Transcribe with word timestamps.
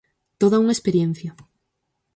Toda 0.41 0.59
unha 0.63 0.75
experiencia. 0.77 1.31